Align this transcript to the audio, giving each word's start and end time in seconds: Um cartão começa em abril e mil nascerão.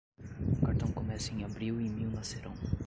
Um 0.47 0.55
cartão 0.65 0.91
começa 0.91 1.31
em 1.31 1.43
abril 1.43 1.79
e 1.79 1.87
mil 1.87 2.09
nascerão. 2.09 2.53